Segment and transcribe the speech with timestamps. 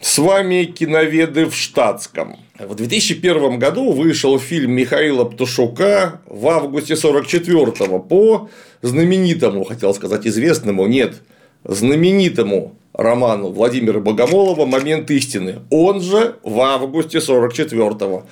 [0.00, 2.38] С вами киноведы в штатском.
[2.58, 7.66] В 2001 году вышел фильм Михаила Птушука в августе 44
[8.08, 8.48] по
[8.80, 11.16] знаменитому, хотел сказать известному, нет,
[11.64, 15.60] знаменитому роману Владимира Богомолова «Момент истины».
[15.70, 18.26] Он же в августе 44-го.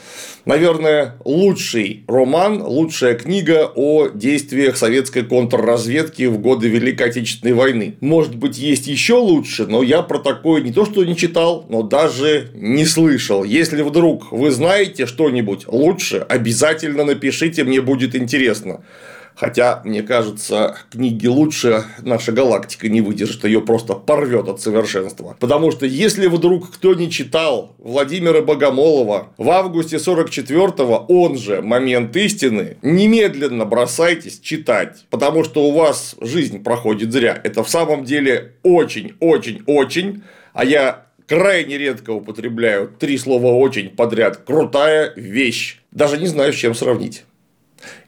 [0.45, 7.96] Наверное, лучший роман, лучшая книга о действиях советской контрразведки в годы Великой Отечественной войны.
[8.00, 11.82] Может быть, есть еще лучше, но я про такое не то что не читал, но
[11.82, 13.45] даже не слышал.
[13.45, 18.81] Если вдруг вы знаете что-нибудь лучше, обязательно напишите, мне будет интересно.
[19.38, 25.36] Хотя, мне кажется, книги лучше наша галактика не выдержит, ее просто порвет от совершенства.
[25.38, 32.16] Потому что если вдруг кто не читал Владимира Богомолова в августе 44-го, он же «Момент
[32.16, 37.41] истины», немедленно бросайтесь читать, потому что у вас жизнь проходит зря.
[37.44, 44.39] Это в самом деле очень-очень-очень, а я крайне редко употребляю три слова «очень» подряд.
[44.39, 45.78] Крутая вещь.
[45.92, 47.23] Даже не знаю, с чем сравнить.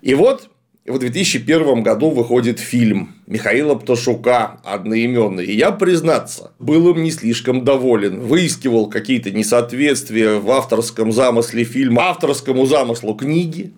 [0.02, 0.50] И вот
[0.90, 5.46] в 2001 году выходит фильм Михаила Пташука одноименный.
[5.46, 8.20] И я, признаться, был им не слишком доволен.
[8.20, 13.72] Выискивал какие-то несоответствия в авторском замысле фильма, авторскому замыслу книги.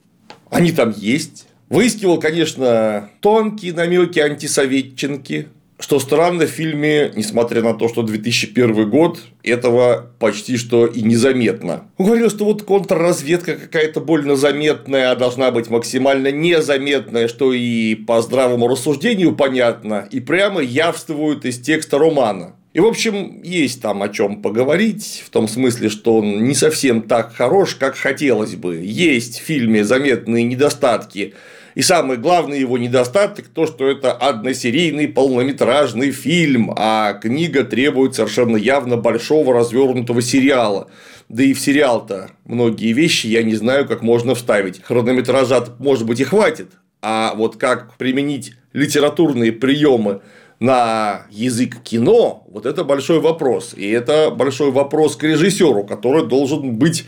[0.50, 1.46] Они там есть.
[1.68, 5.48] Выискивал, конечно, тонкие намеки антисоветченки,
[5.82, 11.88] что странно в фильме, несмотря на то, что 2001 год, этого почти что и незаметно.
[11.98, 17.96] Он говорил, что вот контрразведка какая-то больно заметная, а должна быть максимально незаметная, что и
[17.96, 22.54] по здравому рассуждению понятно, и прямо явствует из текста романа.
[22.72, 27.02] И, в общем, есть там о чем поговорить, в том смысле, что он не совсем
[27.02, 28.76] так хорош, как хотелось бы.
[28.76, 31.34] Есть в фильме заметные недостатки,
[31.74, 38.56] и самый главный его недостаток то, что это односерийный полнометражный фильм, а книга требует совершенно
[38.56, 40.88] явно большого развернутого сериала.
[41.28, 44.82] Да и в сериал-то многие вещи я не знаю, как можно вставить.
[44.82, 46.68] Хронометража, может быть, и хватит.
[47.00, 50.20] А вот как применить литературные приемы
[50.60, 53.74] на язык кино, вот это большой вопрос.
[53.76, 57.04] И это большой вопрос к режиссеру, который должен быть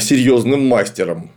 [0.00, 1.30] серьезным мастером.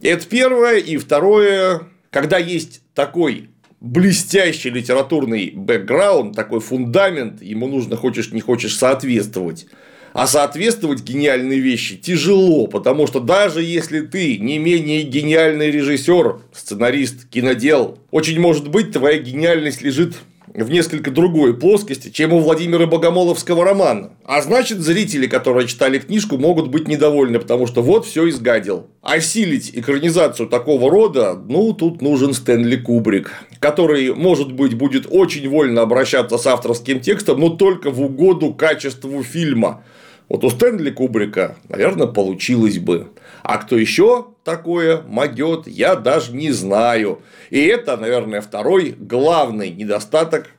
[0.00, 0.78] Это первое.
[0.78, 1.80] И второе,
[2.14, 3.48] когда есть такой
[3.80, 9.66] блестящий литературный бэкграунд, такой фундамент, ему нужно, хочешь не хочешь, соответствовать.
[10.12, 17.28] А соответствовать гениальной вещи тяжело, потому что даже если ты не менее гениальный режиссер, сценарист,
[17.28, 20.14] кинодел, очень может быть твоя гениальность лежит
[20.46, 24.12] в несколько другой плоскости, чем у Владимира Богомоловского романа.
[24.24, 28.86] А значит, зрители, которые читали книжку, могут быть недовольны, потому что вот все изгадил.
[29.02, 35.82] Осилить экранизацию такого рода, ну, тут нужен Стэнли Кубрик, который, может быть, будет очень вольно
[35.82, 39.84] обращаться с авторским текстом, но только в угоду качеству фильма.
[40.28, 43.08] Вот у Стэнли Кубрика, наверное, получилось бы.
[43.42, 47.22] А кто еще такое могет, я даже не знаю.
[47.50, 50.50] И это, наверное, второй главный недостаток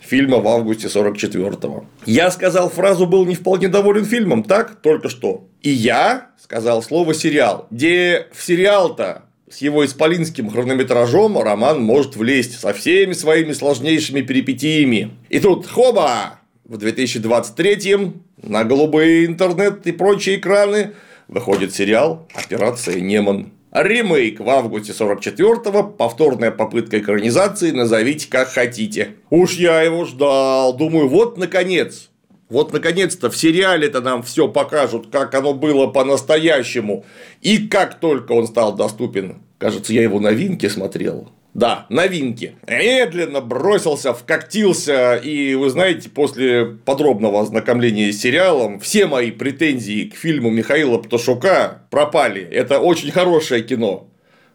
[0.00, 1.86] фильма в августе 44-го.
[2.04, 4.80] Я сказал фразу «был не вполне доволен фильмом», так?
[4.82, 5.48] Только что.
[5.62, 12.60] И я сказал слово «сериал», где в сериал-то с его исполинским хронометражом роман может влезть
[12.60, 15.16] со всеми своими сложнейшими перипетиями.
[15.30, 16.40] И тут хоба!
[16.68, 18.12] В 2023
[18.42, 20.92] на голубые интернет и прочие экраны
[21.26, 23.52] выходит сериал «Операция Неман».
[23.72, 29.14] Ремейк в августе 44-го, повторная попытка экранизации, назовите как хотите.
[29.30, 32.10] Уж я его ждал, думаю, вот наконец,
[32.50, 37.06] вот наконец-то в сериале-то нам все покажут, как оно было по-настоящему.
[37.40, 42.56] И как только он стал доступен, кажется, я его новинки смотрел, да, новинки.
[42.66, 50.14] Медленно бросился, вкоктился, и вы знаете, после подробного ознакомления с сериалом, все мои претензии к
[50.14, 52.42] фильму Михаила Пташука пропали.
[52.42, 54.08] Это очень хорошее кино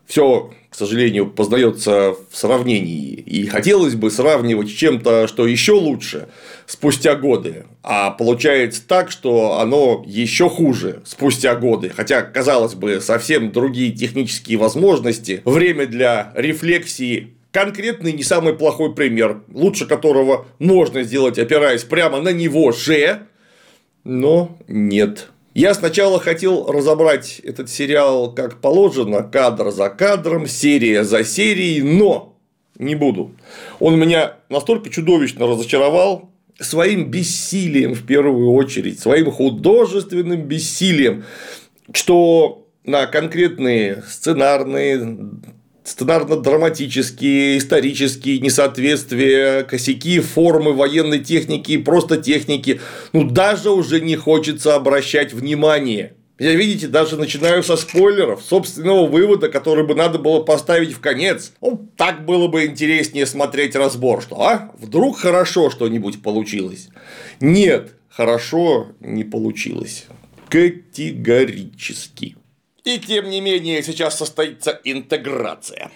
[0.06, 3.14] все, к сожалению, познается в сравнении.
[3.14, 6.30] И хотелось бы сравнивать с чем-то, что еще лучше
[6.66, 7.66] спустя годы.
[7.84, 11.90] А получается так, что оно еще хуже спустя годы.
[11.90, 19.44] Хотя, казалось бы, совсем другие технические возможности, время для рефлексии конкретный не самый плохой пример,
[19.54, 23.28] лучше которого можно сделать, опираясь прямо на него же,
[24.04, 25.30] но нет.
[25.54, 32.40] Я сначала хотел разобрать этот сериал как положено, кадр за кадром, серия за серией, но
[32.80, 33.32] не буду.
[33.80, 41.24] Он меня настолько чудовищно разочаровал своим бессилием в первую очередь, своим художественным бессилием,
[41.92, 45.18] что на конкретные сценарные,
[45.84, 52.80] сценарно-драматические, исторические несоответствия, косяки формы военной техники и просто техники.
[53.12, 56.14] Ну, даже уже не хочется обращать внимание.
[56.40, 61.54] Я, видите, даже начинаю со спойлеров, собственного вывода, который бы надо было поставить в конец.
[61.62, 66.90] Ну, так было бы интереснее смотреть разбор, что, а, вдруг хорошо что-нибудь получилось.
[67.40, 70.06] Нет, хорошо не получилось.
[70.50, 72.36] Категорически.
[72.84, 75.90] И тем не менее сейчас состоится интеграция.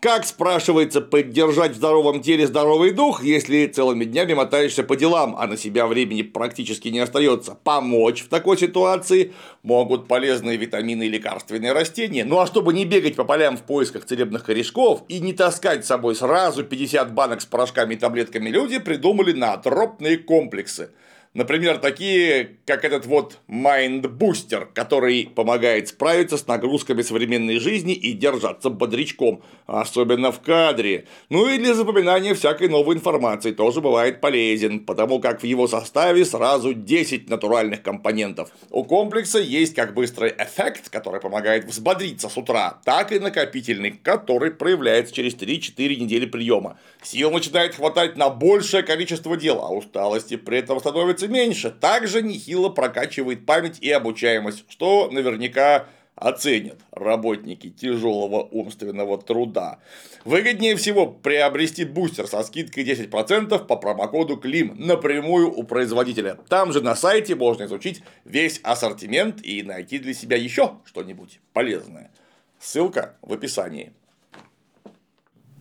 [0.00, 5.46] Как, спрашивается, поддержать в здоровом теле здоровый дух, если целыми днями мотаешься по делам, а
[5.46, 7.58] на себя времени практически не остается?
[7.62, 12.24] Помочь в такой ситуации могут полезные витамины и лекарственные растения.
[12.24, 15.88] Ну а чтобы не бегать по полям в поисках целебных корешков и не таскать с
[15.88, 20.92] собой сразу 50 банок с порошками и таблетками, люди придумали наотропные комплексы–
[21.32, 28.68] Например, такие, как этот вот Booster, который помогает справиться с нагрузками современной жизни и держаться
[28.68, 31.06] бодрячком, особенно в кадре.
[31.28, 36.24] Ну и для запоминания всякой новой информации тоже бывает полезен, потому как в его составе
[36.24, 38.50] сразу 10 натуральных компонентов.
[38.68, 44.50] У комплекса есть как быстрый эффект, который помогает взбодриться с утра, так и накопительный, который
[44.50, 46.76] проявляется через 3-4 недели приема.
[47.02, 52.22] Сил начинает хватать на большее количество дел, а усталости при этом становится становится меньше, также
[52.22, 59.78] нехило прокачивает память и обучаемость, что наверняка оценят работники тяжелого умственного труда.
[60.24, 66.36] Выгоднее всего приобрести бустер со скидкой 10% по промокоду КЛИМ напрямую у производителя.
[66.48, 72.10] Там же на сайте можно изучить весь ассортимент и найти для себя еще что-нибудь полезное.
[72.58, 73.92] Ссылка в описании.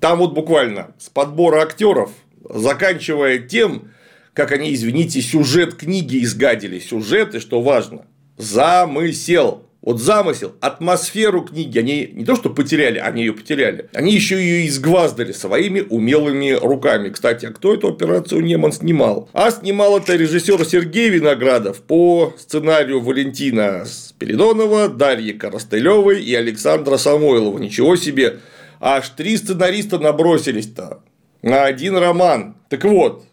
[0.01, 2.11] Там вот буквально с подбора актеров,
[2.49, 3.91] заканчивая тем,
[4.39, 6.79] как они, извините, сюжет книги изгадили.
[6.79, 8.05] Сюжет, и что важно,
[8.37, 9.65] замысел.
[9.81, 14.67] Вот замысел, атмосферу книги они не то что потеряли, они ее потеряли, они еще ее
[14.67, 17.09] изгваздали своими умелыми руками.
[17.09, 19.29] Кстати, а кто эту операцию Неман снимал?
[19.33, 27.57] А снимал это режиссер Сергей Виноградов по сценарию Валентина Спиридонова, Дарьи Коростылевой и Александра Самойлова.
[27.59, 28.39] Ничего себе,
[28.79, 31.01] аж три сценариста набросились-то
[31.41, 32.55] на один роман.
[32.69, 33.25] Так вот,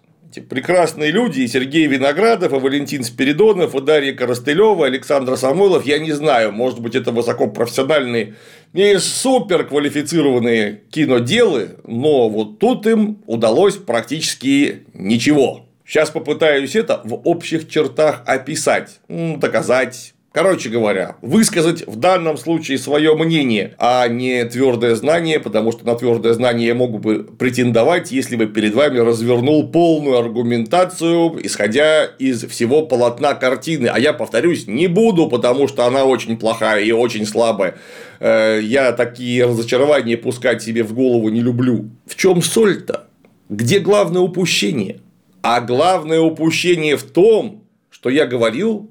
[0.49, 6.13] прекрасные люди, и Сергей Виноградов, и Валентин Спиридонов, и Дарья Коростылева, Александр Самойлов, я не
[6.13, 8.35] знаю, может быть, это высокопрофессиональные
[8.73, 15.67] и супер квалифицированные киноделы, но вот тут им удалось практически ничего.
[15.87, 23.17] Сейчас попытаюсь это в общих чертах описать, доказать, Короче говоря, высказать в данном случае свое
[23.17, 28.37] мнение, а не твердое знание, потому что на твердое знание я могу бы претендовать, если
[28.37, 33.87] бы перед вами развернул полную аргументацию, исходя из всего полотна картины.
[33.87, 37.77] А я, повторюсь, не буду, потому что она очень плохая и очень слабая.
[38.21, 41.89] Э, я такие разочарования пускать себе в голову не люблю.
[42.05, 43.07] В чем соль-то?
[43.49, 45.01] Где главное упущение?
[45.41, 48.91] А главное упущение в том, что я говорил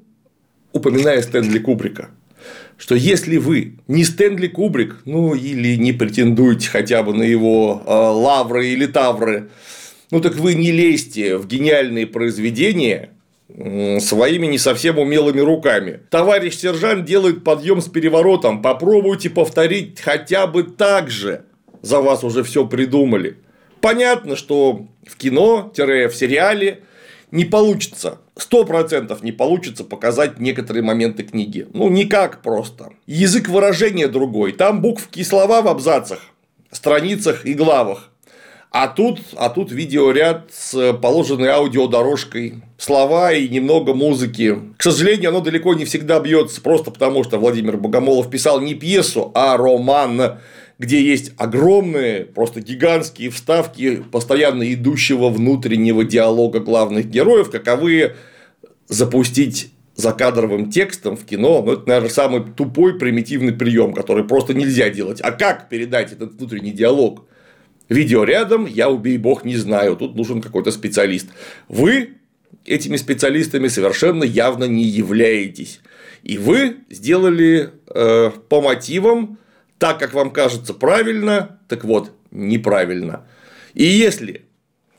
[0.75, 2.09] упоминая Стэнли Кубрика,
[2.77, 7.89] что если вы не Стэнли Кубрик, ну или не претендуете хотя бы на его э,
[7.89, 9.49] лавры или тавры,
[10.11, 13.11] ну так вы не лезьте в гениальные произведения
[13.99, 16.01] своими не совсем умелыми руками.
[16.09, 18.61] Товарищ сержант делает подъем с переворотом.
[18.61, 21.45] Попробуйте повторить хотя бы так же.
[21.81, 23.37] За вас уже все придумали.
[23.81, 26.81] Понятно, что в кино-в сериале
[27.35, 31.67] не получится сто процентов не получится показать некоторые моменты книги.
[31.73, 32.89] Ну, никак просто.
[33.07, 34.51] Язык выражения другой.
[34.51, 36.19] Там буквки и слова в абзацах,
[36.71, 38.09] страницах и главах.
[38.71, 44.59] А тут, а тут видеоряд с положенной аудиодорожкой, слова и немного музыки.
[44.75, 49.31] К сожалению, оно далеко не всегда бьется, просто потому что Владимир Богомолов писал не пьесу,
[49.33, 50.39] а роман
[50.77, 58.15] где есть огромные, просто гигантские вставки постоянно идущего внутреннего диалога главных героев, каковы
[58.87, 64.89] запустить закадровым текстом в кино, ну, это, наверное, самый тупой примитивный прием, который просто нельзя
[64.89, 65.21] делать.
[65.21, 67.25] А как передать этот внутренний диалог?
[67.87, 71.27] Видео рядом, я убей бог не знаю, тут нужен какой-то специалист.
[71.69, 72.15] Вы
[72.65, 75.79] этими специалистами совершенно явно не являетесь.
[76.23, 79.37] И вы сделали э, по мотивам
[79.77, 83.25] так, как вам кажется правильно, так вот, неправильно.
[83.73, 84.45] И если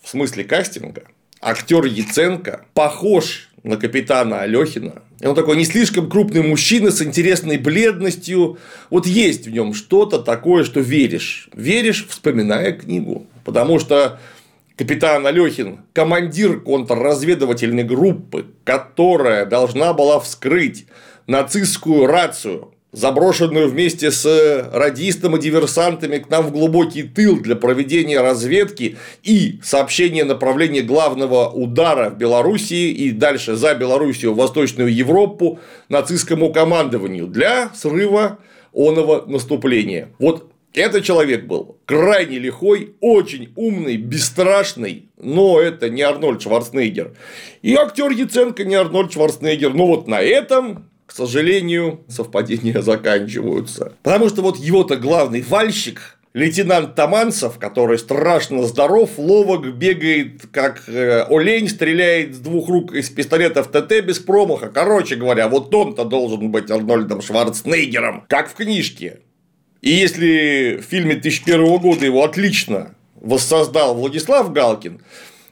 [0.03, 1.05] в смысле кастинга
[1.41, 8.59] актер Яценко похож на капитана Алехина, он такой не слишком крупный мужчина с интересной бледностью.
[8.91, 11.49] Вот есть в нем что-то такое, что веришь.
[11.55, 13.27] Веришь, вспоминая книгу.
[13.45, 14.21] Потому что
[14.77, 20.87] капитан Алехин– командир контрразведывательной группы, которая должна была вскрыть
[21.27, 28.21] нацистскую рацию заброшенную вместе с радистом и диверсантами к нам в глубокий тыл для проведения
[28.21, 35.59] разведки и сообщения направления главного удара в Белоруссии и дальше за Белоруссию в Восточную Европу
[35.89, 38.39] нацистскому командованию для срыва
[38.73, 40.09] оного наступления.
[40.19, 47.13] Вот этот человек был крайне лихой, очень умный, бесстрашный, но это не Арнольд Шварценеггер.
[47.63, 49.73] И актер Яценко не Арнольд Шварценеггер.
[49.73, 53.93] Но вот на этом к сожалению, совпадения заканчиваются.
[54.03, 61.23] Потому что вот его-то главный вальщик, лейтенант Таманцев, который страшно здоров, ловок, бегает как э,
[61.31, 64.69] олень, стреляет с двух рук из пистолетов ТТ без промаха.
[64.69, 69.21] Короче говоря, вот он-то должен быть Арнольдом Шварценеггером, как в книжке.
[69.81, 75.01] И если в фильме 2001 года его отлично воссоздал Владислав Галкин,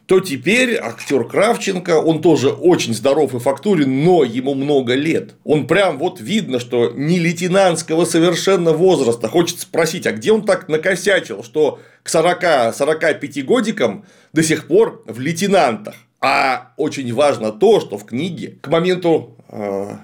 [0.07, 5.35] то теперь актер Кравченко, он тоже очень здоров и фактурен, но ему много лет.
[5.45, 9.29] Он прям вот видно, что не лейтенантского совершенно возраста.
[9.29, 15.19] Хочется спросить, а где он так накосячил, что к 40-45 годикам до сих пор в
[15.21, 15.95] лейтенантах?
[16.21, 19.97] А очень важно то, что в книге к моменту э,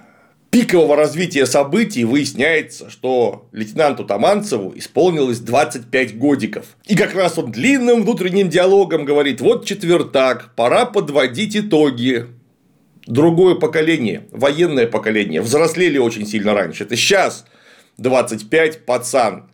[0.51, 6.77] пикового развития событий выясняется, что лейтенанту Таманцеву исполнилось 25 годиков.
[6.87, 12.27] И как раз он длинным внутренним диалогом говорит, вот четвертак, пора подводить итоги.
[13.07, 16.85] Другое поколение, военное поколение, взрослели очень сильно раньше.
[16.85, 17.47] Это сейчас
[17.99, 19.50] 25 пацан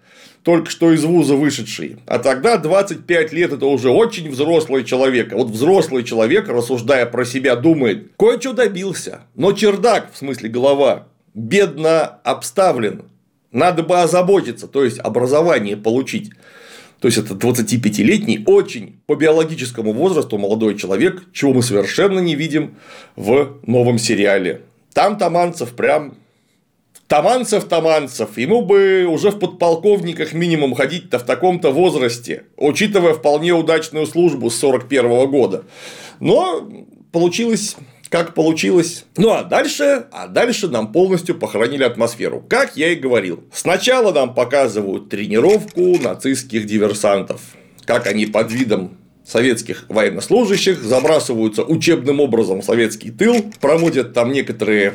[0.47, 1.97] только что из вуза вышедший.
[2.07, 5.33] А тогда 25 лет это уже очень взрослый человек.
[5.33, 11.09] А вот взрослый человек, рассуждая про себя, думает, кое-что добился, но чердак, в смысле голова,
[11.35, 13.07] бедно обставлен.
[13.51, 16.31] Надо бы озаботиться, то есть образование получить.
[17.01, 22.77] То есть это 25-летний, очень по биологическому возрасту молодой человек, чего мы совершенно не видим
[23.17, 24.63] в новом сериале.
[24.95, 26.15] Там Таманцев прям
[27.09, 34.07] Таманцев, Таманцев, ему бы уже в подполковниках минимум ходить-то в таком-то возрасте, учитывая вполне удачную
[34.07, 35.65] службу с 41 года.
[36.19, 36.69] Но
[37.13, 37.77] получилось
[38.09, 39.05] как получилось.
[39.17, 42.45] Ну а дальше, а дальше нам полностью похоронили атмосферу.
[42.49, 43.45] Как я и говорил.
[43.53, 47.41] Сначала нам показывают тренировку нацистских диверсантов.
[47.85, 54.95] Как они под видом советских военнослужащих забрасываются учебным образом в советский тыл, проводят там некоторые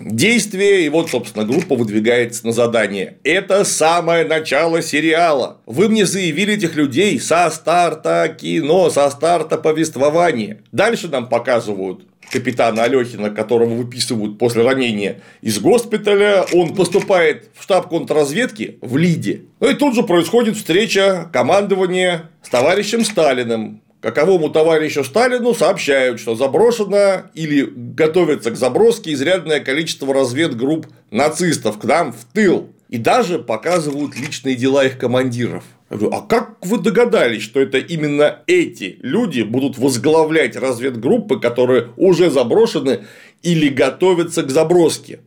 [0.00, 3.18] действие, и вот, собственно, группа выдвигается на задание.
[3.22, 5.58] Это самое начало сериала.
[5.66, 10.62] Вы мне заявили этих людей со старта кино, со старта повествования.
[10.72, 17.88] Дальше нам показывают капитана Алехина, которого выписывают после ранения из госпиталя, он поступает в штаб
[17.88, 19.42] контрразведки в Лиде.
[19.58, 26.34] Ну и тут же происходит встреча командования с товарищем Сталиным, Каковому товарищу Сталину сообщают, что
[26.34, 32.70] заброшено или готовится к заброске изрядное количество разведгрупп нацистов к нам в тыл.
[32.88, 35.64] И даже показывают личные дела их командиров.
[35.90, 41.90] Я говорю, а как вы догадались, что это именно эти люди будут возглавлять разведгруппы, которые
[41.96, 43.04] уже заброшены
[43.42, 45.20] или готовятся к заброске?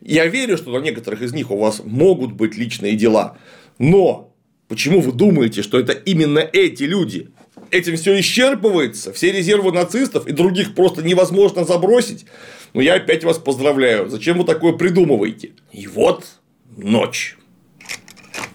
[0.00, 3.36] Я верю, что на некоторых из них у вас могут быть личные дела,
[3.78, 4.32] но
[4.68, 7.28] почему вы думаете, что это именно эти люди?
[7.72, 12.26] Этим все исчерпывается, все резервы нацистов и других просто невозможно забросить,
[12.74, 14.08] но я опять вас поздравляю.
[14.08, 15.52] Зачем вы такое придумываете?
[15.72, 16.26] И вот
[16.76, 17.36] ночь.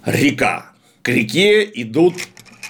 [0.06, 0.72] Река.
[1.02, 2.14] К реке идут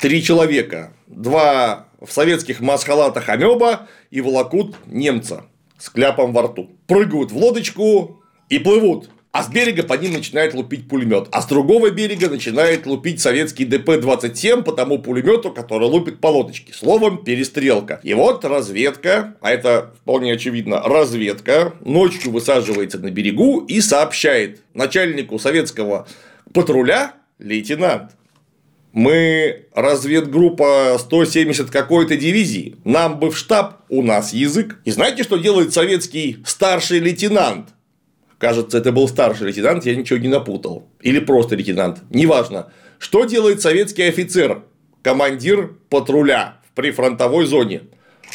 [0.01, 0.93] три человека.
[1.07, 5.45] Два в советских масхалатах амеба и волокут немца
[5.77, 6.71] с кляпом во рту.
[6.87, 9.09] Прыгают в лодочку и плывут.
[9.31, 11.27] А с берега по ним начинает лупить пулемет.
[11.31, 16.73] А с другого берега начинает лупить советский ДП-27 по тому пулемету, который лупит по лодочке.
[16.73, 17.99] Словом, перестрелка.
[18.03, 25.37] И вот разведка, а это вполне очевидно, разведка, ночью высаживается на берегу и сообщает начальнику
[25.37, 26.07] советского
[26.53, 28.11] патруля лейтенант.
[28.93, 32.77] Мы разведгруппа 170 какой-то дивизии.
[32.83, 34.79] Нам бы в штаб, у нас язык.
[34.85, 37.69] И знаете, что делает советский старший лейтенант?
[38.37, 40.87] Кажется, это был старший лейтенант, я ничего не напутал.
[41.01, 42.03] Или просто лейтенант.
[42.09, 42.71] Неважно.
[42.99, 44.63] Что делает советский офицер,
[45.01, 47.81] командир патруля в прифронтовой зоне?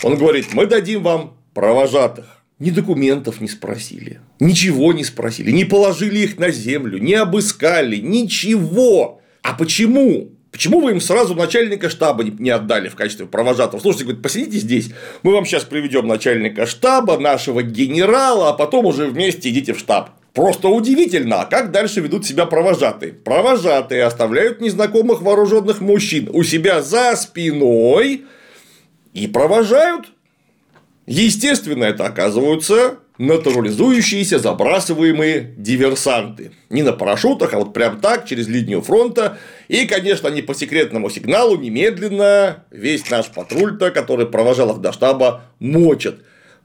[0.02, 2.42] Он говорит, мы дадим вам провожатых.
[2.59, 9.21] Ни документов не спросили, ничего не спросили, не положили их на землю, не обыскали, ничего.
[9.42, 10.30] А почему?
[10.52, 13.80] Почему вы им сразу начальника штаба не отдали в качестве провожатого?
[13.80, 14.90] Слушайте, говорит, посидите здесь,
[15.23, 20.11] мы вам сейчас приведем начальника штаба, нашего генерала, а потом уже вместе идите в штаб.
[20.35, 23.14] Просто удивительно, а как дальше ведут себя провожатые?
[23.14, 28.25] Провожатые оставляют незнакомых вооруженных мужчин у себя за спиной
[29.14, 30.06] и провожают.
[31.06, 36.52] Естественно, это оказываются натурализующиеся забрасываемые диверсанты.
[36.71, 39.38] Не на парашютах, а вот прям так, через линию фронта.
[39.69, 45.42] И, конечно, они по секретному сигналу немедленно весь наш патруль-то, который провожал их до штаба,
[45.59, 46.16] мочат.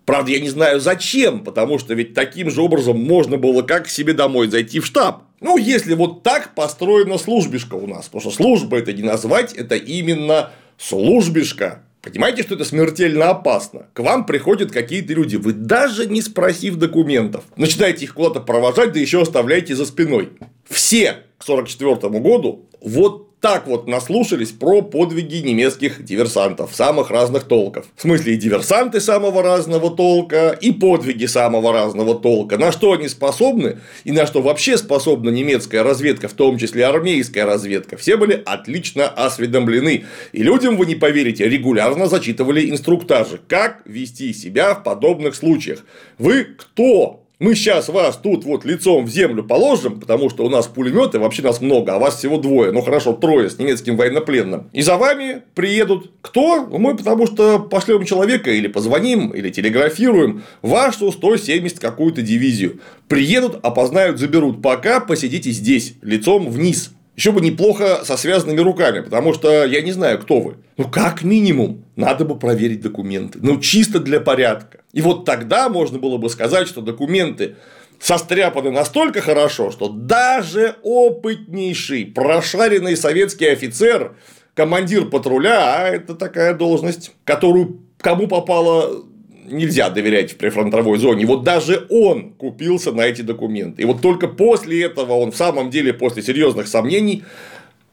[0.06, 3.89] Правда, я не знаю зачем, потому что ведь таким же образом можно было как к
[3.89, 5.24] себе домой зайти в штаб.
[5.42, 9.75] Ну, если вот так построена службишка у нас, потому что служба это не назвать, это
[9.75, 11.84] именно службишка.
[12.01, 13.88] Понимаете, что это смертельно опасно?
[13.94, 19.00] К вам приходят какие-то люди, вы даже не спросив документов, начинаете их куда-то провожать, да
[19.00, 20.30] еще оставляете за спиной.
[20.70, 27.86] Все к 1944 году вот так вот наслушались про подвиги немецких диверсантов самых разных толков.
[27.96, 32.58] В смысле, и диверсанты самого разного толка, и подвиги самого разного толка.
[32.58, 37.46] На что они способны, и на что вообще способна немецкая разведка, в том числе армейская
[37.46, 40.06] разведка, все были отлично осведомлены.
[40.32, 45.86] И людям, вы не поверите, регулярно зачитывали инструктажи, как вести себя в подобных случаях.
[46.17, 47.27] Вы кто?
[47.39, 51.44] Мы сейчас вас тут вот лицом в землю положим, потому что у нас пулеметы, вообще
[51.44, 54.70] нас много, а вас всего двое, ну хорошо, трое с немецким военнопленным.
[54.74, 56.65] И за вами приедут кто?
[56.65, 62.79] Ну, мы потому что пошлем человека или позвоним, или телеграфируем вашу 170 какую-то дивизию.
[63.08, 64.62] Приедут, опознают, заберут.
[64.63, 66.91] Пока посидите здесь, лицом вниз.
[67.18, 70.58] Еще бы неплохо со связанными руками, потому что я не знаю, кто вы.
[70.78, 73.40] Ну, как минимум, надо бы проверить документы.
[73.42, 74.82] Ну, чисто для порядка.
[74.94, 77.56] И вот тогда можно было бы сказать, что документы
[78.00, 84.16] состряпаны настолько хорошо, что даже опытнейший, прошаренный советский офицер,
[84.54, 89.06] командир патруля, а это такая должность, которую кому попало
[89.48, 91.25] нельзя доверять в прифронтовой зоне.
[91.25, 93.82] Вот даже он купился на эти документы.
[93.82, 97.24] И вот только после этого он в самом деле, после серьезных сомнений,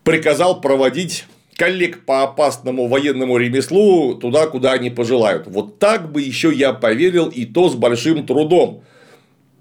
[0.02, 1.24] приказал проводить
[1.56, 5.46] коллег по опасному военному ремеслу туда, куда они пожелают.
[5.46, 8.82] Вот так бы еще я поверил, и то с большим трудом.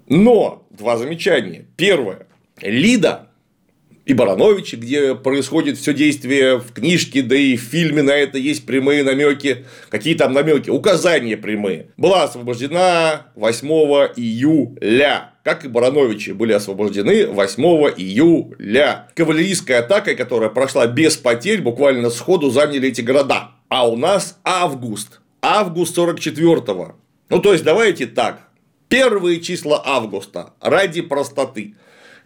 [0.08, 1.66] Но два замечания.
[1.76, 2.26] Первое.
[2.60, 3.28] Лида
[4.06, 8.66] и Барановичи, где происходит все действие в книжке, да и в фильме на это есть
[8.66, 9.64] прямые намеки.
[9.88, 10.70] Какие там намеки?
[10.70, 11.88] Указания прямые.
[11.96, 13.68] Была освобождена 8
[14.16, 17.62] июля как и Барановичи были освобождены 8
[17.98, 19.08] июля.
[19.14, 23.50] Кавалерийской атакой, которая прошла без потерь, буквально сходу заняли эти города.
[23.68, 25.20] А у нас август.
[25.42, 26.96] Август 44-го.
[27.28, 28.48] Ну, то есть, давайте так.
[28.88, 31.74] Первые числа августа ради простоты.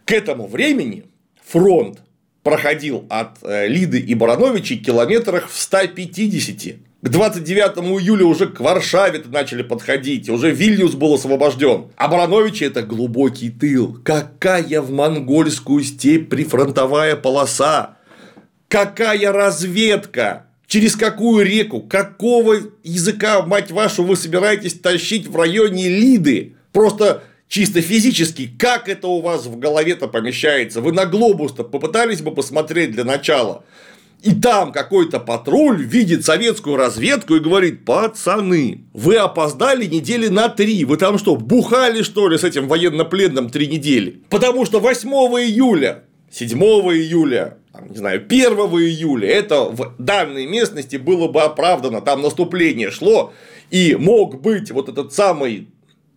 [0.05, 1.05] К этому времени
[1.49, 1.99] фронт
[2.43, 6.75] проходил от э, Лиды и Барановичей километрах в 150.
[7.01, 11.87] К 29 июля уже к Варшаве начали подходить, уже Вильнюс был освобожден.
[11.95, 13.97] А Барановичи это глубокий тыл.
[14.03, 17.97] Какая в монгольскую степь прифронтовая полоса?
[18.67, 20.45] Какая разведка?
[20.67, 21.81] Через какую реку?
[21.81, 26.53] Какого языка, мать вашу, вы собираетесь тащить в районе Лиды?
[26.73, 30.79] Просто чисто физически, как это у вас в голове-то помещается?
[30.79, 33.65] Вы на глобус-то попытались бы посмотреть для начала?
[34.21, 40.83] И там какой-то патруль видит советскую разведку и говорит, пацаны, вы опоздали недели на три,
[40.83, 44.21] вы там что, бухали что ли с этим военнопленным три недели?
[44.29, 47.59] Потому что 8 июля, 7 июля,
[47.89, 53.31] не знаю, 1 июля это в данной местности было бы оправдано, там наступление шло,
[53.71, 55.69] и мог быть вот этот самый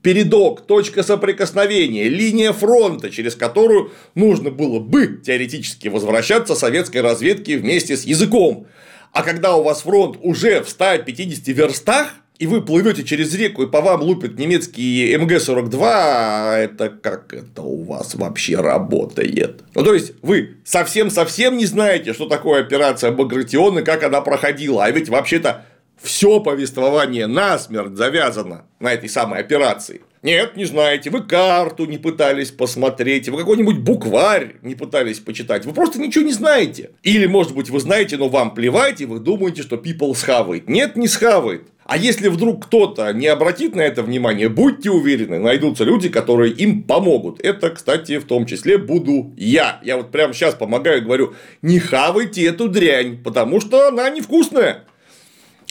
[0.02, 7.96] передок, точка соприкосновения, линия фронта, через которую нужно было бы теоретически возвращаться советской разведке вместе
[7.96, 8.66] с языком.
[9.12, 13.70] А когда у вас фронт уже в 150 верстах, и вы плывете через реку, и
[13.70, 19.62] по вам лупят немецкие МГ-42, это как это у вас вообще работает?
[19.74, 24.84] Ну, то есть, вы совсем-совсем не знаете, что такое операция Багратион и как она проходила,
[24.84, 25.66] а ведь вообще-то
[26.02, 30.02] все повествование насмерть завязано на этой самой операции.
[30.22, 35.72] Нет, не знаете, вы карту не пытались посмотреть, вы какой-нибудь букварь не пытались почитать, вы
[35.72, 36.90] просто ничего не знаете.
[37.02, 40.68] Или, может быть, вы знаете, но вам плевать, и вы думаете, что people схавает.
[40.68, 41.62] Нет, не схавает.
[41.84, 46.84] А если вдруг кто-то не обратит на это внимание, будьте уверены, найдутся люди, которые им
[46.84, 47.40] помогут.
[47.40, 49.80] Это, кстати, в том числе буду я.
[49.82, 54.84] Я вот прямо сейчас помогаю и говорю, не хавайте эту дрянь, потому что она невкусная.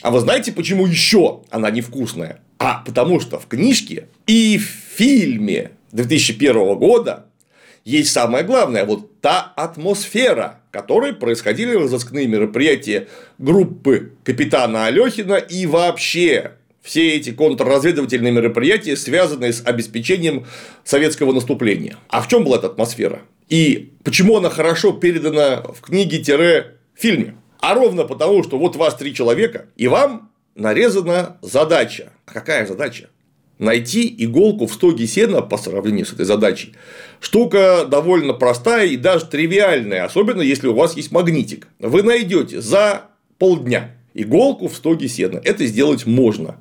[0.02, 2.40] А вы знаете, почему еще она невкусная?
[2.58, 7.26] А потому что в книжке и в фильме 2001 года
[7.86, 15.66] есть самое главное, вот та атмосфера, в которой происходили разыскные мероприятия группы капитана Алехина и
[15.66, 20.46] вообще все эти контрразведывательные мероприятия, связанные с обеспечением
[20.84, 21.98] советского наступления.
[22.10, 23.22] А в чем была эта атмосфера?
[23.50, 27.36] И почему она хорошо передана в книге-фильме?
[27.62, 32.12] А ровно потому, что вот вас три человека, и вам нарезана задача.
[32.26, 33.10] А какая задача?
[33.62, 36.74] найти иголку в стоге сена по сравнению с этой задачей
[37.22, 41.68] штука довольно простая и даже тривиальная, особенно если у вас есть магнитик.
[41.80, 43.04] Вы найдете за
[43.38, 45.40] полдня иголку в стоге сена.
[45.44, 46.58] Это сделать можно.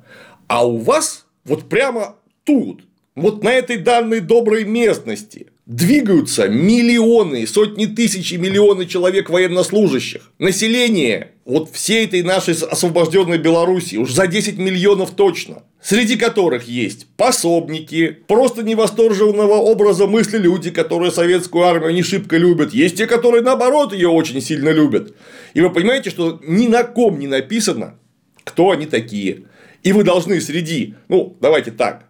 [0.47, 2.83] А у вас вот прямо тут,
[3.15, 10.31] вот на этой данной доброй местности двигаются миллионы, сотни тысяч и миллионы человек военнослужащих.
[10.39, 15.63] Население вот всей этой нашей освобожденной Беларуси уж за 10 миллионов точно.
[15.81, 22.73] Среди которых есть пособники, просто невосторженного образа мысли люди, которые советскую армию не шибко любят.
[22.73, 25.15] Есть те, которые наоборот ее очень сильно любят.
[25.53, 27.95] И вы понимаете, что ни на ком не написано,
[28.43, 29.45] кто они такие.
[29.83, 32.05] И вы должны среди, ну, давайте так,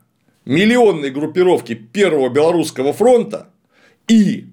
[0.45, 3.49] миллионной группировки Первого Белорусского фронта
[4.07, 4.45] и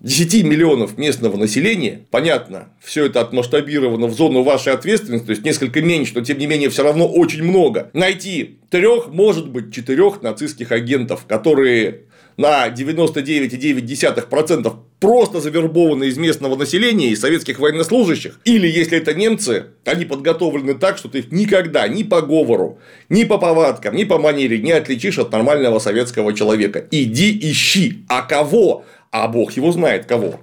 [0.00, 5.82] 10 миллионов местного населения, понятно, все это отмасштабировано в зону вашей ответственности, то есть несколько
[5.82, 7.90] меньше, но тем не менее все равно очень много.
[7.94, 12.02] Найти трех, может быть, четырех нацистских агентов, которые
[12.38, 20.06] на 99,9% просто завербованы из местного населения, из советских военнослужащих, или если это немцы, они
[20.06, 22.78] подготовлены так, что ты их никогда ни по говору,
[23.10, 26.86] ни по повадкам, ни по манере не отличишь от нормального советского человека.
[26.90, 28.06] Иди ищи.
[28.08, 28.86] А кого?
[29.10, 30.40] а бог его знает кого.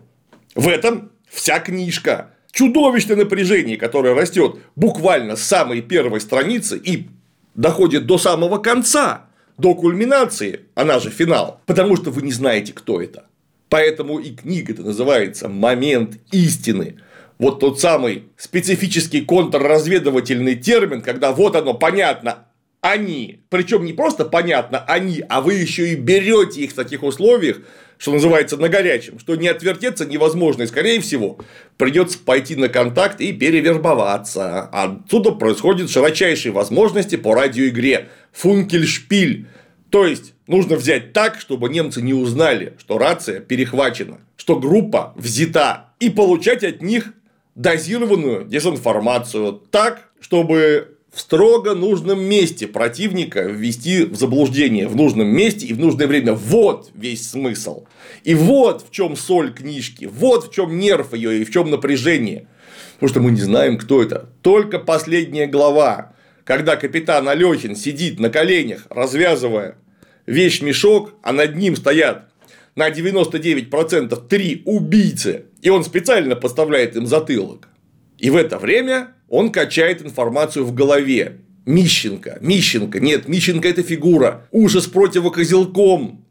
[0.56, 2.32] В этом вся книжка.
[2.52, 7.08] Чудовищное напряжение, которое растет буквально с самой первой страницы и
[7.54, 9.25] доходит до самого конца,
[9.58, 13.26] до кульминации, она же финал, потому что вы не знаете, кто это.
[13.70, 16.98] Поэтому и книга-то называется «Момент истины».
[17.38, 22.46] Вот тот самый специфический контрразведывательный термин, когда вот оно понятно,
[22.80, 27.58] они, причем не просто понятно они, а вы еще и берете их в таких условиях,
[27.98, 31.38] что называется, на горячем, что не отвертеться невозможно, и, скорее всего,
[31.78, 34.62] придется пойти на контакт и перевербоваться.
[34.62, 39.48] Отсюда происходят широчайшие возможности по радиоигре Функельшпиль.
[39.90, 45.94] То есть, нужно взять так, чтобы немцы не узнали, что рация перехвачена, что группа взята,
[46.00, 47.14] и получать от них
[47.56, 55.66] дозированную дезинформацию так, чтобы в строго нужном месте противника ввести в заблуждение в нужном месте
[55.66, 56.34] и в нужное время.
[56.34, 57.86] Вот весь смысл.
[58.26, 62.48] И вот в чем соль книжки, вот в чем нерв ее и в чем напряжение.
[62.96, 64.30] Потому что мы не знаем, кто это.
[64.42, 69.78] Только последняя глава, когда капитан Алехин сидит на коленях, развязывая
[70.26, 72.30] вещь мешок, а над ним стоят
[72.76, 77.70] на 99% три убийцы, и он специально подставляет им затылок.
[78.18, 81.42] И в это время он качает информацию в голове.
[81.66, 86.24] Мищенко, Мищенко, нет, Мищенко это фигура, ужас противокозелком,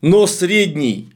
[0.00, 1.12] нос средний,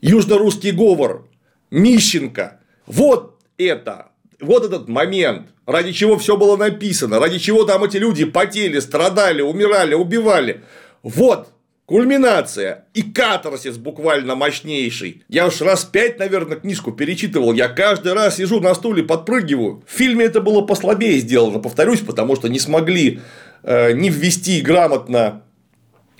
[0.00, 1.28] южно-русский говор,
[1.70, 4.08] Мищенко, вот это,
[4.40, 9.42] вот этот момент, ради чего все было написано, ради чего там эти люди потели, страдали,
[9.42, 10.62] умирали, убивали.
[11.04, 11.53] Вот
[11.86, 15.22] Кульминация и катарсис буквально мощнейший.
[15.28, 17.52] Я уж раз пять, наверное, книжку перечитывал.
[17.52, 19.82] Я каждый раз сижу на стуле, подпрыгиваю.
[19.86, 23.20] В фильме это было послабее сделано, повторюсь, потому что не смогли
[23.62, 25.42] э, не ввести грамотно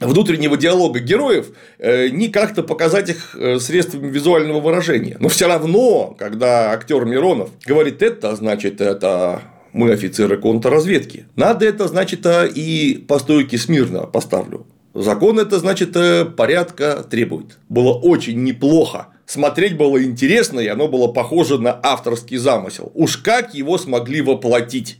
[0.00, 1.46] внутреннего диалога героев,
[1.79, 5.16] э, ни как-то показать их э, средствами визуального выражения.
[5.18, 9.40] Но все равно, когда актер Миронов говорит это, значит, это
[9.72, 11.24] мы офицеры контрразведки.
[11.37, 14.66] Надо это, значит, и по стойке смирно поставлю.
[14.95, 17.59] Закон это, значит, э, порядка требует.
[17.69, 19.09] Было очень неплохо.
[19.27, 22.93] Смотреть было интересно, и оно было похоже на авторский замысел.
[22.95, 24.99] Уж как его смогли воплотить.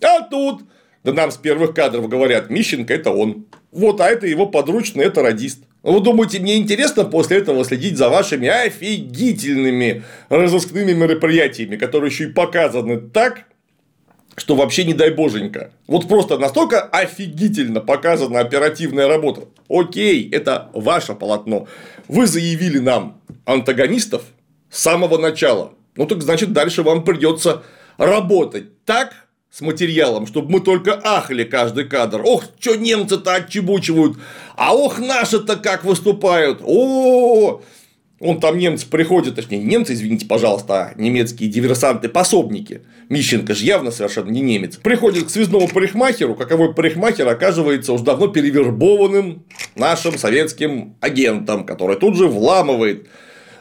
[0.00, 0.62] А тут,
[1.02, 3.46] да нам с первых кадров говорят, Мищенко– это он.
[3.72, 5.64] Вот, а это его подручный, это радист.
[5.82, 12.32] Вы думаете, мне интересно после этого следить за вашими офигительными разыскными мероприятиями, которые еще и
[12.32, 13.44] показаны так,
[14.36, 15.72] что вообще не дай боженька.
[15.86, 19.48] Вот просто настолько офигительно показана оперативная работа.
[19.68, 21.66] Окей, это ваше полотно.
[22.06, 24.22] Вы заявили нам антагонистов
[24.70, 25.72] с самого начала.
[25.96, 27.62] Ну так значит, дальше вам придется
[27.96, 29.14] работать так
[29.50, 32.20] с материалом, чтобы мы только ахали каждый кадр.
[32.22, 34.18] Ох, что немцы-то отчебучивают,
[34.54, 36.60] а ох, наши-то как выступают.
[36.62, 37.62] О, -о, -о, -о
[38.18, 42.80] он там немцы приходят, точнее, не немцы, извините, пожалуйста, а немецкие диверсанты-пособники.
[43.10, 44.76] Мищенко же явно совершенно не немец.
[44.76, 52.16] Приходит к связному парикмахеру, каковой парикмахер оказывается уж давно перевербованным нашим советским агентом, который тут
[52.16, 53.06] же вламывает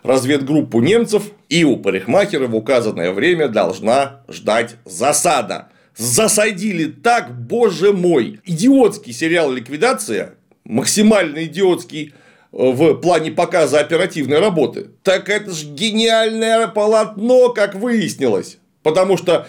[0.03, 5.69] разведгруппу немцев, и у парикмахера в указанное время должна ждать засада.
[5.97, 8.39] Засадили так, боже мой.
[8.45, 12.13] Идиотский сериал «Ликвидация», максимально идиотский
[12.55, 14.87] в плане показа оперативной работы.
[15.03, 18.59] Так это же гениальное полотно, как выяснилось.
[18.81, 19.45] Потому что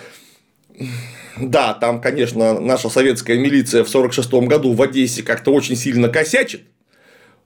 [1.40, 6.62] да, там, конечно, наша советская милиция в 1946 году в Одессе как-то очень сильно косячит,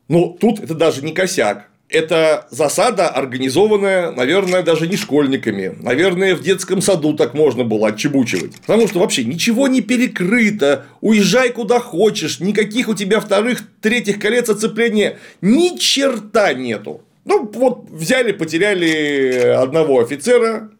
[0.08, 1.68] но тут это даже не косяк.
[1.90, 5.74] Это засада, организованная, наверное, даже не школьниками.
[5.80, 8.60] Наверное, в детском саду так можно было отчебучивать.
[8.60, 10.86] Потому что вообще ничего не перекрыто.
[11.00, 12.38] Уезжай куда хочешь.
[12.38, 15.18] Никаких у тебя вторых, третьих колец оцепления.
[15.40, 17.02] Ни черта нету.
[17.24, 20.70] Ну, вот взяли, потеряли одного офицера,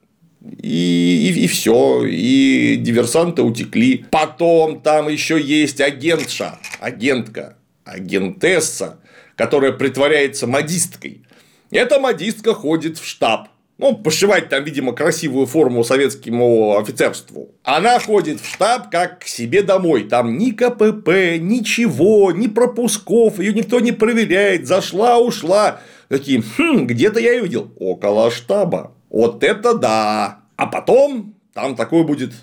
[0.62, 4.06] и, и, и все, и диверсанты утекли.
[4.10, 8.99] Потом там еще есть агентша, агентка, агентесса,
[9.40, 11.22] которая притворяется модисткой.
[11.70, 13.48] Эта модистка ходит в штаб.
[13.78, 17.48] Ну, пошивать там, видимо, красивую форму советскому офицерству.
[17.64, 20.04] Она ходит в штаб как к себе домой.
[20.04, 24.66] Там ни КПП, ничего, ни пропусков, ее никто не проверяет.
[24.66, 25.80] Зашла, ушла.
[26.10, 27.72] Такие, хм, где-то я ее видел.
[27.78, 28.92] Около штаба.
[29.08, 30.40] Вот это да.
[30.56, 32.34] А потом там такой будет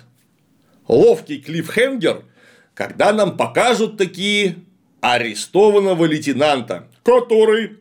[0.88, 2.24] ловкий клиффхенгер,
[2.74, 4.56] когда нам покажут такие
[5.00, 7.78] арестованного лейтенанта, который,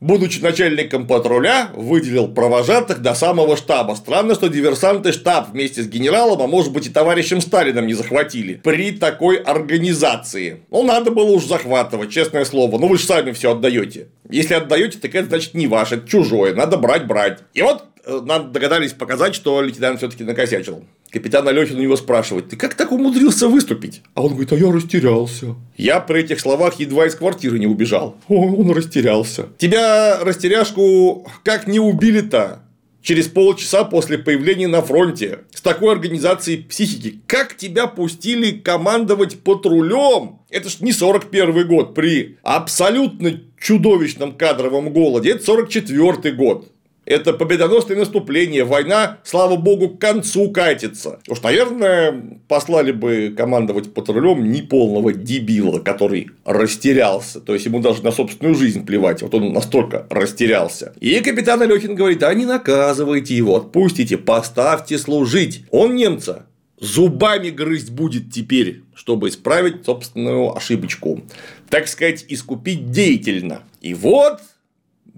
[0.00, 3.94] будучи начальником патруля, выделил провожатых до самого штаба.
[3.94, 8.54] Странно, что диверсанты штаб вместе с генералом, а может быть и товарищем Сталином не захватили
[8.62, 10.62] при такой организации.
[10.70, 12.78] Ну, надо было уж захватывать, честное слово.
[12.78, 14.06] Ну, вы же сами все отдаете.
[14.30, 16.54] Если отдаете, так это значит не ваше, это чужое.
[16.54, 17.40] Надо брать, брать.
[17.54, 20.84] И вот Э, нам догадались показать, что лейтенант все-таки накосячил.
[21.14, 24.02] Капитан Алехин у него спрашивает, ты как так умудрился выступить?
[24.14, 25.54] А он говорит, а я растерялся.
[25.76, 28.16] Я при этих словах едва из квартиры не убежал.
[28.26, 29.46] О, он растерялся.
[29.56, 32.64] Тебя, растеряшку, как не убили-то?
[33.00, 37.20] Через полчаса после появления на фронте с такой организацией психики.
[37.28, 40.40] Как тебя пустили командовать патрулем?
[40.50, 45.30] Это ж не 41 год при абсолютно чудовищном кадровом голоде.
[45.30, 46.73] Это 44 год.
[47.06, 51.20] Это победоносное наступление, война, слава богу, к концу катится.
[51.28, 57.40] Уж, наверное, послали бы командовать патрулем неполного дебила, который растерялся.
[57.40, 59.22] То есть ему даже на собственную жизнь плевать.
[59.22, 60.94] Вот он настолько растерялся.
[61.00, 65.64] И капитан Алехин говорит: а не наказывайте его, отпустите, поставьте служить.
[65.70, 66.46] Он немца
[66.78, 71.22] зубами грызть будет теперь, чтобы исправить собственную ошибочку.
[71.68, 73.62] Так сказать, искупить деятельно.
[73.80, 74.40] И вот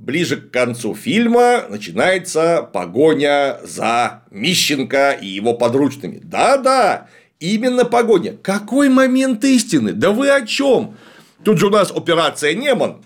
[0.06, 6.20] ближе к концу фильма начинается погоня за Мищенко и его подручными.
[6.22, 7.08] Да-да,
[7.40, 8.36] именно погоня.
[8.40, 9.92] Какой момент истины?
[9.92, 10.96] Да вы о чем?
[11.44, 13.04] Тут же у нас операция Неман.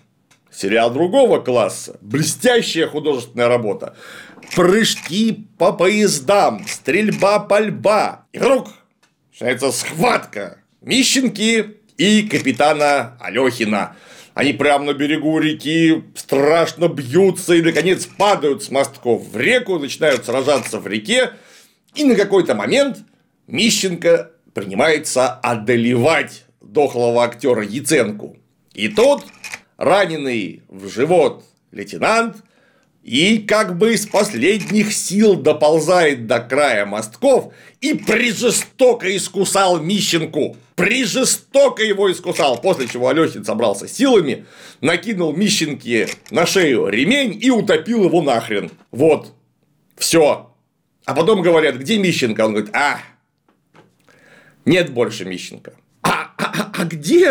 [0.53, 1.97] Сериал другого класса.
[2.03, 3.97] Блестящая художественная работа.
[4.55, 8.27] Прыжки по поездам, стрельба по льба.
[8.33, 8.69] И вдруг
[9.33, 13.97] начинается схватка Мищенки и капитана Алехина.
[14.35, 20.25] Они прямо на берегу реки страшно бьются и, наконец, падают с мостков в реку, начинают
[20.25, 21.33] сражаться в реке.
[21.95, 22.99] И на какой-то момент
[23.49, 28.37] Мищенко принимается одолевать дохлого актера Яценку.
[28.73, 29.25] И тот,
[29.77, 32.37] раненый в живот лейтенант,
[33.03, 40.57] и как бы из последних сил доползает до края мостков и прижестоко искусал Мищенку.
[40.77, 44.45] Прижестоко его искусал, после чего Алехин собрался силами,
[44.81, 48.71] накинул Мищенке на шею ремень и утопил его нахрен.
[48.91, 49.33] Вот.
[49.97, 50.55] Все.
[51.05, 52.41] А потом говорят, где Мищенко?
[52.45, 53.01] Он говорит, а,
[54.65, 55.75] нет больше Мищенко.
[56.03, 57.31] А, а, а, а где...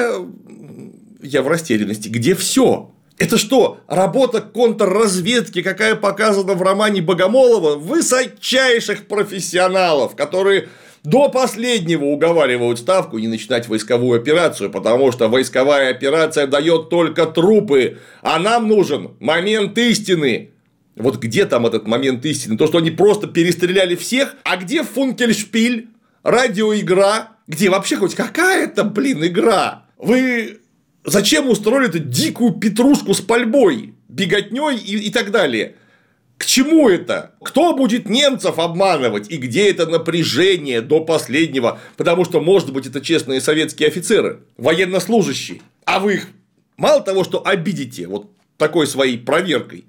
[1.21, 2.07] Я в растерянности.
[2.07, 2.91] Где все?
[3.19, 10.69] Это что, работа контрразведки, какая показана в романе Богомолова, высочайших профессионалов, которые
[11.03, 17.97] до последнего уговаривают ставку не начинать войсковую операцию, потому что войсковая операция дает только трупы,
[18.21, 20.51] а нам нужен момент истины.
[20.95, 22.57] Вот где там этот момент истины?
[22.57, 25.89] То, что они просто перестреляли всех, а где функельшпиль,
[26.23, 29.83] радиоигра, где вообще хоть какая-то, блин, игра?
[29.97, 30.58] Вы
[31.05, 35.75] Зачем устроили эту дикую петрушку с пальбой, беготней и, и так далее?
[36.37, 37.35] К чему это?
[37.43, 39.29] Кто будет немцев обманывать?
[39.29, 41.79] И где это напряжение до последнего?
[41.97, 45.61] Потому что, может быть, это честные советские офицеры, военнослужащие.
[45.85, 46.27] А вы их
[46.77, 49.85] мало того, что обидите вот такой своей проверкой,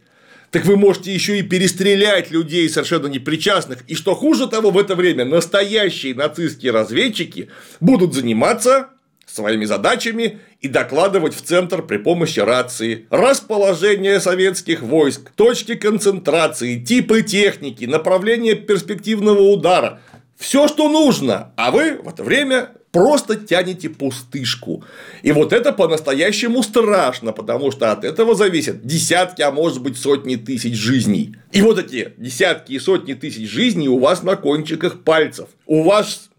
[0.51, 3.85] так вы можете еще и перестрелять людей совершенно непричастных.
[3.87, 8.89] И что хуже того, в это время настоящие нацистские разведчики будут заниматься
[9.35, 17.23] своими задачами и докладывать в центр при помощи рации, расположение советских войск, точки концентрации, типы
[17.23, 20.01] техники, направление перспективного удара.
[20.37, 24.85] Все, что нужно, а вы в это время просто тянете пустышку.
[25.23, 30.37] И вот это по-настоящему страшно, потому что от этого зависят десятки, а может быть сотни
[30.37, 31.37] тысяч жизней.
[31.53, 35.49] И вот эти десятки и сотни тысяч жизней у вас на кончиках пальцев.
[35.67, 36.31] У вас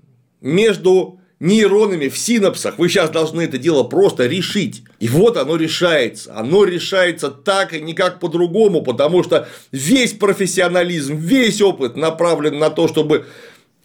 [0.41, 2.77] между нейронами в синапсах.
[2.77, 4.83] Вы сейчас должны это дело просто решить.
[4.99, 6.37] И вот оно решается.
[6.37, 12.87] Оно решается так и никак по-другому, потому что весь профессионализм, весь опыт направлен на то,
[12.87, 13.25] чтобы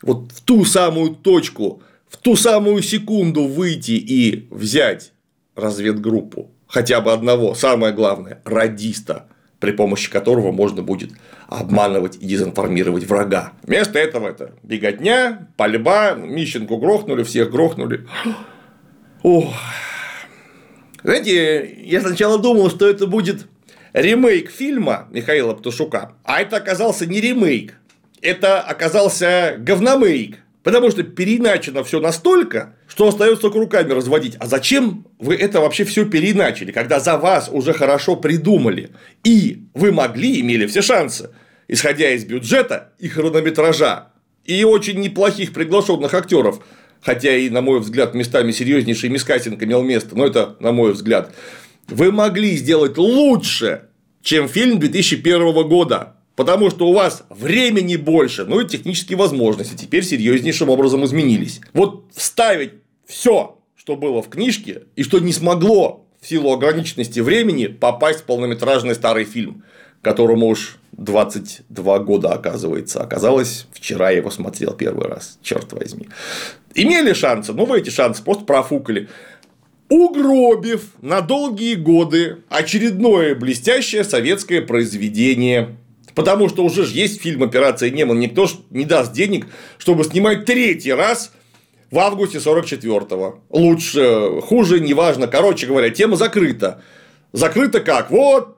[0.03, 5.13] вот в ту самую точку, в ту самую секунду выйти и взять
[5.55, 6.51] разведгруппу.
[6.67, 9.29] Хотя бы одного, самое главное, радиста,
[9.61, 11.13] при помощи которого можно будет
[11.49, 13.53] обманывать и дезинформировать врага.
[13.63, 18.07] Вместо этого это беготня, пальба, Мищенку грохнули, всех грохнули.
[19.23, 19.55] Ох.
[21.03, 23.47] Знаете, я сначала думал, что это будет
[23.93, 27.75] ремейк фильма Михаила Птушука, а это оказался не ремейк,
[28.21, 30.39] это оказался говномейк.
[30.67, 34.35] Потому что переиначено все настолько, что остается только руками разводить.
[34.41, 38.91] А зачем вы это вообще все переиначили, когда за вас уже хорошо придумали?
[39.23, 41.31] И вы могли, имели все шансы,
[41.69, 44.09] исходя из бюджета и хронометража,
[44.45, 46.59] и очень неплохих приглашенных актеров,
[47.01, 51.33] хотя и, на мой взгляд, местами серьезнейший мискасинг имел место, но это на мой взгляд,
[51.87, 53.83] вы могли сделать лучше,
[54.21, 56.16] чем фильм 2001 года.
[56.37, 61.61] Потому что у вас времени больше, ну и технические возможности теперь серьезнейшим образом изменились.
[61.73, 62.75] Вот вставить
[63.07, 68.25] все, что было в книжке, и что не смогло в силу ограниченности времени попасть в
[68.25, 69.65] полнометражный старый фильм,
[70.03, 73.03] которому уж 22 года, оказывается.
[73.03, 76.09] Оказалось, вчера я его смотрел первый раз, черт возьми.
[76.75, 79.09] Имели шансы, но вы эти шансы просто профукали
[79.89, 85.77] угробив на долгие годы очередное блестящее советское произведение
[86.17, 90.47] Потому что уже же есть фильм «Операция Неман», никто ж не даст денег, чтобы снимать
[90.47, 91.31] третий раз
[91.91, 93.43] в августе 44-го.
[93.51, 95.27] Лучше, хуже, неважно.
[95.29, 96.83] Короче говоря, тема закрыта.
[97.33, 98.11] Закрыта как?
[98.11, 98.57] Вот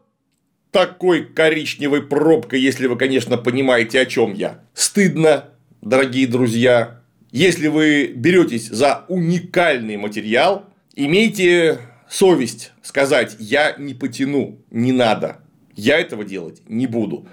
[0.71, 4.63] такой коричневой пробкой, если вы, конечно, понимаете, о чем я.
[4.73, 5.47] Стыдно,
[5.83, 7.01] дорогие друзья.
[7.33, 15.39] Если вы беретесь за уникальный материал, имейте совесть сказать, я не потяну, не надо,
[15.75, 17.27] я этого делать не буду.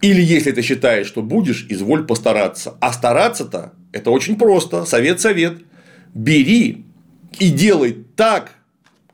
[0.00, 2.76] Или если ты считаешь, что будешь, изволь постараться.
[2.80, 4.84] А стараться-то это очень просто.
[4.84, 5.58] Совет-совет.
[6.14, 6.84] Бери
[7.38, 8.52] и делай так,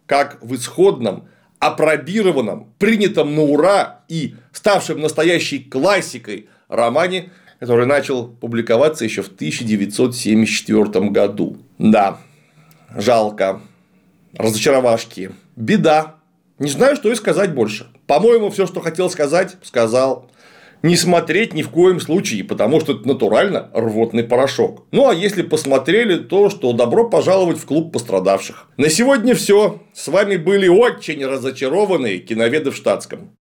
[0.06, 9.04] как в исходном, апробированном, принятом на ура и ставшем настоящей классикой романе, который начал публиковаться
[9.04, 11.56] еще в 1974 году.
[11.78, 12.18] Да,
[12.94, 13.60] жалко.
[14.36, 15.32] Разочаровашки.
[15.56, 16.16] Беда.
[16.58, 17.86] Не знаю, что и сказать больше.
[18.06, 20.30] По-моему, все, что хотел сказать, сказал
[20.84, 24.84] не смотреть ни в коем случае, потому что это натурально рвотный порошок.
[24.90, 28.68] Ну а если посмотрели, то что добро пожаловать в клуб пострадавших.
[28.76, 29.80] На сегодня все.
[29.94, 33.30] С вами были очень разочарованные киноведы в штатском.